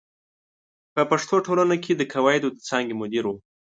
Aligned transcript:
په 0.93 1.01
پښتو 1.09 1.35
ټولنه 1.45 1.75
کې 1.83 1.93
د 1.95 2.01
قواعدو 2.13 2.47
د 2.51 2.57
څانګې 2.67 2.93
مدیر 3.01 3.23
و. 3.27 3.31